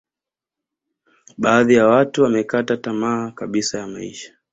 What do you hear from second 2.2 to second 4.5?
wamekata tama kabisa ya maisha